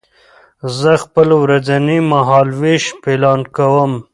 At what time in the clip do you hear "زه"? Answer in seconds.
0.77-0.91